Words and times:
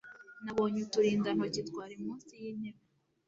nabonye 0.43 0.77
uturindantoki 0.85 1.61
twari 1.69 1.95
munsi 2.03 2.31
y'intebe 2.41 2.81